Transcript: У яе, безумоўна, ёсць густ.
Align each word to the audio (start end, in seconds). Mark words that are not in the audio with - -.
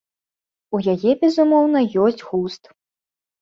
У 0.77 0.79
яе, 0.93 1.11
безумоўна, 1.23 1.79
ёсць 2.07 2.25
густ. 2.31 2.63